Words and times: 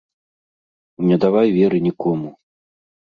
Не 1.09 1.15
давай 1.25 1.47
веры 1.57 1.77
нікому. 1.89 2.27